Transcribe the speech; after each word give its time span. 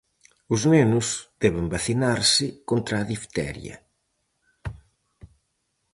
Os 0.53 0.61
nenos 0.73 1.07
deben 1.43 1.65
vacinarse 1.75 2.45
contra 2.69 2.95
a 2.97 3.07
difteria. 3.11 3.75